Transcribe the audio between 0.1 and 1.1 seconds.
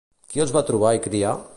Qui els va trobar i